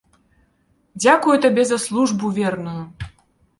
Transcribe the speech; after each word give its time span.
Дзякую 1.01 1.35
табе 1.45 1.63
за 1.73 1.77
службу 1.85 2.35
верную! 2.41 2.83